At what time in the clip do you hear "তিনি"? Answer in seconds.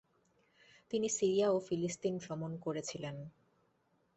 0.91-1.07